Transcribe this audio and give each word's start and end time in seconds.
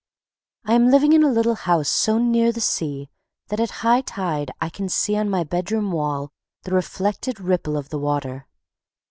I 0.65 0.73
am 0.73 0.87
living 0.89 1.13
in 1.13 1.21
a 1.21 1.29
little 1.31 1.53
house 1.53 1.87
so 1.87 2.17
near 2.17 2.51
the 2.51 2.59
sea 2.59 3.07
that 3.49 3.59
at 3.59 3.69
high 3.85 4.01
tide 4.01 4.49
I 4.59 4.67
can 4.69 4.89
see 4.89 5.15
on 5.15 5.29
my 5.29 5.43
bedroom 5.43 5.91
wall 5.91 6.31
the 6.63 6.73
reflected 6.73 7.39
ripple 7.39 7.77
of 7.77 7.89
the 7.89 7.99
water. 7.99 8.47